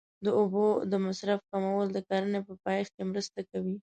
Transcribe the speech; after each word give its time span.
د 0.25 0.27
اوبو 0.39 0.65
د 0.91 0.93
مصرف 1.05 1.39
کمول 1.51 1.87
د 1.91 1.97
کرنې 2.09 2.39
په 2.47 2.53
پایښت 2.65 2.91
کې 2.95 3.03
مرسته 3.11 3.39
کوي. 3.51 3.75